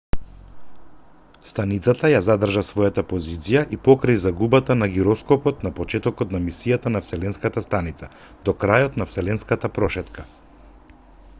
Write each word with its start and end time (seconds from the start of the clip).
станицата 1.49 2.09
ја 2.11 2.21
задржа 2.27 2.61
својата 2.69 3.03
позиција 3.11 3.61
и 3.77 3.77
покрај 3.87 4.17
загубата 4.23 4.77
на 4.79 4.87
гироскопот 4.95 5.61
на 5.67 5.71
почетокот 5.81 6.33
на 6.37 6.41
мисијата 6.47 6.93
на 6.95 7.01
вселенската 7.05 7.63
станица 7.65 8.09
до 8.49 8.55
крајот 8.65 8.97
на 9.03 9.07
вселенската 9.11 9.71
прошетка 9.77 10.27